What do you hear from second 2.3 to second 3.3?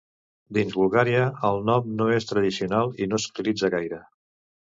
tradicional i no